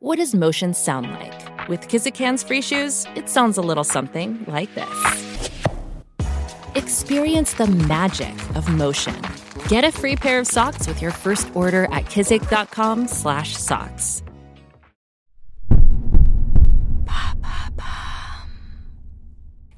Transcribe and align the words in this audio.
What 0.00 0.18
does 0.18 0.32
motion 0.32 0.74
sound 0.74 1.10
like? 1.10 1.68
With 1.68 1.88
Kizikans 1.88 2.46
free 2.46 2.62
shoes, 2.62 3.04
it 3.16 3.28
sounds 3.28 3.58
a 3.58 3.60
little 3.60 3.82
something 3.82 4.44
like 4.46 4.72
this. 4.76 5.40
Experience 6.76 7.54
the 7.54 7.66
magic 7.66 8.32
of 8.54 8.72
motion. 8.72 9.20
Get 9.66 9.82
a 9.82 9.90
free 9.90 10.14
pair 10.14 10.38
of 10.38 10.46
socks 10.46 10.86
with 10.86 11.02
your 11.02 11.10
first 11.10 11.50
order 11.56 11.86
at 11.86 12.04
kizik.com/socks. 12.04 14.22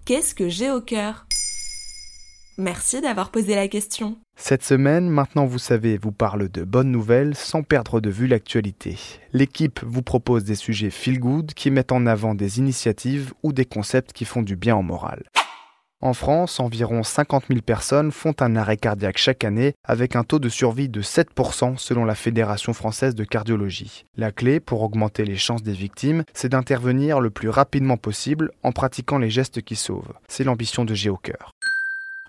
Qu'est-ce 0.04 0.34
que 0.34 0.50
j'ai 0.50 0.70
au 0.70 0.82
cœur 0.82 1.24
Merci 2.60 3.00
d'avoir 3.00 3.30
posé 3.30 3.54
la 3.54 3.68
question. 3.68 4.18
Cette 4.36 4.62
semaine, 4.62 5.08
maintenant 5.08 5.46
vous 5.46 5.58
savez, 5.58 5.96
vous 5.96 6.12
parle 6.12 6.50
de 6.50 6.62
bonnes 6.62 6.90
nouvelles 6.90 7.34
sans 7.34 7.62
perdre 7.62 8.02
de 8.02 8.10
vue 8.10 8.26
l'actualité. 8.26 8.98
L'équipe 9.32 9.80
vous 9.82 10.02
propose 10.02 10.44
des 10.44 10.56
sujets 10.56 10.90
feel 10.90 11.20
good 11.20 11.54
qui 11.54 11.70
mettent 11.70 11.90
en 11.90 12.04
avant 12.04 12.34
des 12.34 12.58
initiatives 12.58 13.32
ou 13.42 13.54
des 13.54 13.64
concepts 13.64 14.12
qui 14.12 14.26
font 14.26 14.42
du 14.42 14.56
bien 14.56 14.76
au 14.76 14.82
moral. 14.82 15.22
En 16.02 16.14
France, 16.14 16.60
environ 16.60 17.02
50 17.02 17.44
000 17.48 17.60
personnes 17.60 18.10
font 18.10 18.34
un 18.40 18.56
arrêt 18.56 18.78
cardiaque 18.78 19.18
chaque 19.18 19.44
année 19.44 19.74
avec 19.84 20.16
un 20.16 20.24
taux 20.24 20.38
de 20.38 20.48
survie 20.48 20.88
de 20.88 21.02
7% 21.02 21.76
selon 21.76 22.06
la 22.06 22.14
Fédération 22.14 22.72
française 22.72 23.14
de 23.14 23.24
cardiologie. 23.24 24.06
La 24.16 24.32
clé 24.32 24.60
pour 24.60 24.82
augmenter 24.82 25.24
les 25.24 25.36
chances 25.36 25.62
des 25.62 25.72
victimes, 25.72 26.24
c'est 26.32 26.48
d'intervenir 26.48 27.20
le 27.20 27.28
plus 27.28 27.50
rapidement 27.50 27.98
possible 27.98 28.50
en 28.62 28.72
pratiquant 28.72 29.18
les 29.18 29.28
gestes 29.28 29.60
qui 29.60 29.76
sauvent. 29.76 30.14
C'est 30.26 30.44
l'ambition 30.44 30.86
de 30.86 30.94
Géocœur. 30.94 31.52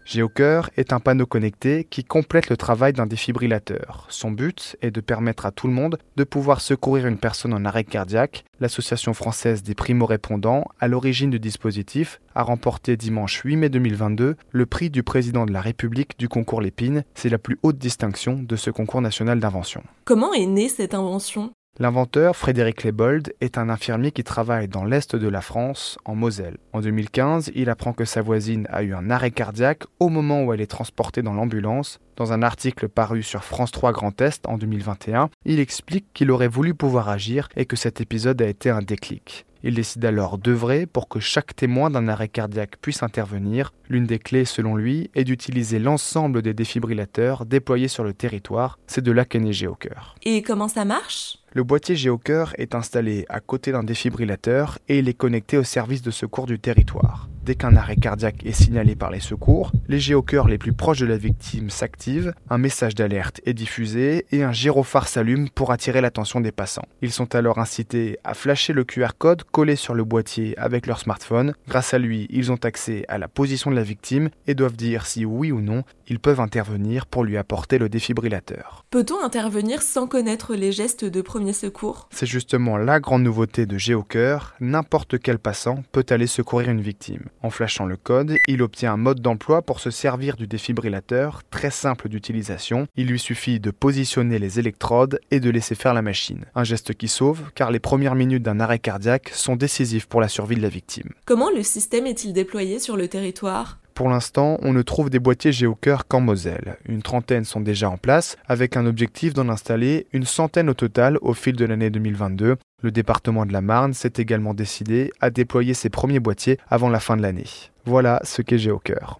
Géocœur 0.05 0.69
est 0.77 0.93
un 0.93 0.99
panneau 0.99 1.25
connecté 1.25 1.85
qui 1.89 2.03
complète 2.03 2.49
le 2.49 2.57
travail 2.57 2.93
d'un 2.93 3.05
défibrillateur. 3.05 4.05
Son 4.09 4.31
but 4.31 4.75
est 4.81 4.91
de 4.91 5.01
permettre 5.01 5.45
à 5.45 5.51
tout 5.51 5.67
le 5.67 5.73
monde 5.73 5.97
de 6.15 6.23
pouvoir 6.23 6.61
secourir 6.61 7.07
une 7.07 7.17
personne 7.17 7.53
en 7.53 7.65
arrêt 7.65 7.83
cardiaque. 7.83 8.43
L'Association 8.59 9.13
française 9.13 9.63
des 9.63 9.75
primo-répondants, 9.75 10.65
à 10.79 10.87
l'origine 10.87 11.29
du 11.29 11.39
dispositif, 11.39 12.19
a 12.35 12.43
remporté 12.43 12.97
dimanche 12.97 13.41
8 13.43 13.55
mai 13.55 13.69
2022 13.69 14.35
le 14.51 14.65
prix 14.65 14.89
du 14.89 15.03
président 15.03 15.45
de 15.45 15.53
la 15.53 15.61
République 15.61 16.17
du 16.17 16.27
concours 16.29 16.61
Lépine. 16.61 17.03
C'est 17.13 17.29
la 17.29 17.37
plus 17.37 17.57
haute 17.63 17.77
distinction 17.77 18.39
de 18.41 18.55
ce 18.55 18.69
concours 18.69 19.01
national 19.01 19.39
d'invention. 19.39 19.83
Comment 20.05 20.33
est 20.33 20.45
née 20.45 20.69
cette 20.69 20.93
invention? 20.93 21.51
L'inventeur, 21.79 22.35
Frédéric 22.35 22.83
Lebold, 22.83 23.33
est 23.39 23.57
un 23.57 23.69
infirmier 23.69 24.11
qui 24.11 24.25
travaille 24.25 24.67
dans 24.67 24.83
l'est 24.83 25.15
de 25.15 25.27
la 25.29 25.39
France, 25.39 25.97
en 26.03 26.15
Moselle. 26.15 26.57
En 26.73 26.81
2015, 26.81 27.51
il 27.55 27.69
apprend 27.69 27.93
que 27.93 28.03
sa 28.03 28.21
voisine 28.21 28.67
a 28.69 28.83
eu 28.83 28.93
un 28.93 29.09
arrêt 29.09 29.31
cardiaque 29.31 29.85
au 29.99 30.09
moment 30.09 30.43
où 30.43 30.51
elle 30.51 30.59
est 30.59 30.67
transportée 30.67 31.21
dans 31.21 31.33
l'ambulance. 31.33 31.99
Dans 32.17 32.33
un 32.33 32.43
article 32.43 32.89
paru 32.89 33.23
sur 33.23 33.45
France 33.45 33.71
3 33.71 33.93
Grand 33.93 34.19
Est 34.19 34.45
en 34.47 34.57
2021, 34.57 35.29
il 35.45 35.61
explique 35.61 36.05
qu'il 36.13 36.29
aurait 36.29 36.49
voulu 36.49 36.73
pouvoir 36.73 37.07
agir 37.07 37.47
et 37.55 37.65
que 37.65 37.77
cet 37.77 38.01
épisode 38.01 38.41
a 38.41 38.47
été 38.47 38.69
un 38.69 38.81
déclic. 38.81 39.45
Il 39.63 39.75
décide 39.75 40.03
alors 40.05 40.37
d'œuvrer 40.37 40.87
pour 40.87 41.07
que 41.07 41.19
chaque 41.19 41.55
témoin 41.55 41.89
d'un 41.89 42.07
arrêt 42.07 42.27
cardiaque 42.27 42.77
puisse 42.81 43.03
intervenir. 43.03 43.73
L'une 43.89 44.07
des 44.07 44.19
clés, 44.19 44.45
selon 44.45 44.75
lui, 44.75 45.09
est 45.15 45.23
d'utiliser 45.23 45.79
l'ensemble 45.79 46.41
des 46.41 46.53
défibrillateurs 46.53 47.45
déployés 47.45 47.87
sur 47.87 48.03
le 48.03 48.13
territoire. 48.13 48.77
C'est 48.87 49.03
de 49.03 49.11
là 49.11 49.23
qu'est 49.23 49.39
né 49.39 49.53
Géocœur. 49.53 50.15
Et 50.23 50.41
comment 50.41 50.67
ça 50.67 50.83
marche? 50.83 51.37
Le 51.53 51.65
boîtier 51.65 51.97
Géocœur 51.97 52.53
est 52.57 52.75
installé 52.75 53.25
à 53.27 53.41
côté 53.41 53.73
d'un 53.73 53.83
défibrillateur 53.83 54.79
et 54.87 54.99
il 54.99 55.09
est 55.09 55.13
connecté 55.13 55.57
au 55.57 55.65
service 55.65 56.01
de 56.01 56.09
secours 56.09 56.45
du 56.45 56.59
territoire. 56.59 57.27
Dès 57.43 57.55
qu'un 57.55 57.75
arrêt 57.75 57.95
cardiaque 57.95 58.45
est 58.45 58.51
signalé 58.51 58.95
par 58.95 59.09
les 59.09 59.19
secours, 59.19 59.71
les 59.87 59.99
géocœurs 59.99 60.47
les 60.47 60.59
plus 60.59 60.73
proches 60.73 60.99
de 60.99 61.07
la 61.07 61.17
victime 61.17 61.71
s'activent, 61.71 62.33
un 62.51 62.59
message 62.59 62.93
d'alerte 62.93 63.41
est 63.45 63.55
diffusé 63.55 64.25
et 64.31 64.43
un 64.43 64.51
gyrophare 64.51 65.07
s'allume 65.07 65.49
pour 65.49 65.71
attirer 65.71 66.01
l'attention 66.01 66.39
des 66.39 66.51
passants. 66.51 66.85
Ils 67.01 67.11
sont 67.11 67.33
alors 67.33 67.57
incités 67.57 68.19
à 68.23 68.35
flasher 68.35 68.73
le 68.73 68.83
QR 68.83 69.09
code 69.17 69.43
collé 69.43 69.75
sur 69.75 69.95
le 69.95 70.03
boîtier 70.03 70.55
avec 70.59 70.85
leur 70.85 70.99
smartphone. 70.99 71.53
Grâce 71.67 71.95
à 71.95 71.97
lui, 71.97 72.27
ils 72.29 72.51
ont 72.51 72.63
accès 72.63 73.05
à 73.07 73.17
la 73.17 73.27
position 73.27 73.71
de 73.71 73.75
la 73.75 73.83
victime 73.83 74.29
et 74.45 74.53
doivent 74.53 74.75
dire 74.75 75.07
si 75.07 75.25
oui 75.25 75.51
ou 75.51 75.61
non 75.61 75.83
ils 76.11 76.19
peuvent 76.19 76.41
intervenir 76.41 77.05
pour 77.05 77.23
lui 77.23 77.37
apporter 77.37 77.77
le 77.77 77.87
défibrillateur. 77.87 78.85
Peut-on 78.89 79.23
intervenir 79.23 79.81
sans 79.81 80.07
connaître 80.07 80.55
les 80.55 80.73
gestes 80.73 81.05
de 81.05 81.21
premier 81.21 81.53
secours? 81.53 82.09
C'est 82.11 82.25
justement 82.25 82.75
la 82.75 82.99
grande 82.99 83.23
nouveauté 83.23 83.65
de 83.65 83.77
Géocœur, 83.77 84.53
n'importe 84.59 85.19
quel 85.19 85.39
passant 85.39 85.83
peut 85.93 86.05
aller 86.09 86.27
secourir 86.27 86.69
une 86.69 86.81
victime. 86.81 87.29
En 87.43 87.49
flashant 87.49 87.85
le 87.85 87.97
code, 87.97 88.35
il 88.47 88.61
obtient 88.61 88.93
un 88.93 88.97
mode 88.97 89.19
d'emploi 89.19 89.63
pour 89.63 89.79
se 89.79 89.89
servir 89.89 90.37
du 90.37 90.45
défibrillateur, 90.45 91.41
très 91.49 91.71
simple 91.71 92.07
d'utilisation. 92.07 92.87
Il 92.95 93.07
lui 93.07 93.19
suffit 93.19 93.59
de 93.59 93.71
positionner 93.71 94.37
les 94.37 94.59
électrodes 94.59 95.19
et 95.31 95.39
de 95.39 95.49
laisser 95.49 95.73
faire 95.73 95.95
la 95.95 96.03
machine. 96.03 96.45
Un 96.53 96.63
geste 96.63 96.93
qui 96.93 97.07
sauve, 97.07 97.51
car 97.55 97.71
les 97.71 97.79
premières 97.79 98.15
minutes 98.15 98.43
d'un 98.43 98.59
arrêt 98.59 98.79
cardiaque 98.79 99.29
sont 99.33 99.55
décisives 99.55 100.07
pour 100.07 100.21
la 100.21 100.27
survie 100.27 100.55
de 100.55 100.61
la 100.61 100.69
victime. 100.69 101.09
Comment 101.25 101.49
le 101.49 101.63
système 101.63 102.05
est-il 102.05 102.33
déployé 102.33 102.79
sur 102.79 102.95
le 102.95 103.07
territoire? 103.07 103.80
Pour 104.01 104.09
l'instant, 104.09 104.57
on 104.63 104.73
ne 104.73 104.81
trouve 104.81 105.11
des 105.11 105.19
boîtiers 105.19 105.51
Géocœur 105.51 106.07
qu'en 106.07 106.21
Moselle. 106.21 106.79
Une 106.87 107.03
trentaine 107.03 107.45
sont 107.45 107.61
déjà 107.61 107.87
en 107.87 107.97
place, 107.97 108.35
avec 108.47 108.75
un 108.75 108.87
objectif 108.87 109.35
d'en 109.35 109.47
installer 109.47 110.07
une 110.11 110.25
centaine 110.25 110.71
au 110.71 110.73
total 110.73 111.19
au 111.21 111.35
fil 111.35 111.55
de 111.55 111.65
l'année 111.65 111.91
2022. 111.91 112.55
Le 112.81 112.91
département 112.91 113.45
de 113.45 113.53
la 113.53 113.61
Marne 113.61 113.93
s'est 113.93 114.13
également 114.17 114.55
décidé 114.55 115.11
à 115.21 115.29
déployer 115.29 115.75
ses 115.75 115.91
premiers 115.91 116.19
boîtiers 116.19 116.57
avant 116.67 116.89
la 116.89 116.99
fin 116.99 117.15
de 117.15 117.21
l'année. 117.21 117.45
Voilà 117.85 118.19
ce 118.23 118.41
qu'est 118.41 118.57
Géocœur. 118.57 119.19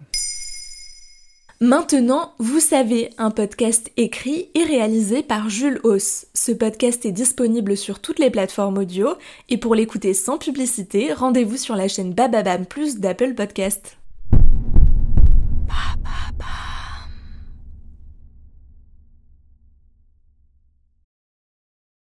Maintenant, 1.60 2.32
vous 2.40 2.58
savez, 2.58 3.10
un 3.18 3.30
podcast 3.30 3.92
écrit 3.96 4.48
et 4.56 4.64
réalisé 4.64 5.22
par 5.22 5.48
Jules 5.48 5.78
Hauss. 5.84 6.26
Ce 6.34 6.50
podcast 6.50 7.06
est 7.06 7.12
disponible 7.12 7.76
sur 7.76 8.00
toutes 8.00 8.18
les 8.18 8.30
plateformes 8.30 8.78
audio 8.78 9.10
et 9.48 9.58
pour 9.58 9.76
l'écouter 9.76 10.12
sans 10.12 10.38
publicité, 10.38 11.12
rendez-vous 11.12 11.56
sur 11.56 11.76
la 11.76 11.86
chaîne 11.86 12.14
Bababam 12.14 12.66
Plus 12.66 12.98
d'Apple 12.98 13.34
Podcast. 13.34 13.96